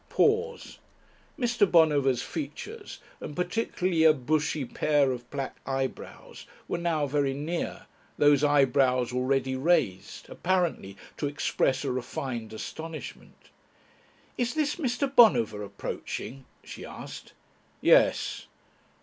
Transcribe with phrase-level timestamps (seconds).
[0.09, 0.79] Pause.
[1.37, 1.71] Mr.
[1.71, 7.85] Bonover's features, and particularly a bushy pair of black eyebrows, were now very near,
[8.17, 13.51] those eyebrows already raised, apparently to express a refined astonishment.
[14.39, 15.07] "Is this Mr.
[15.15, 17.33] Bonover approaching?" she asked.
[17.79, 18.47] "Yes."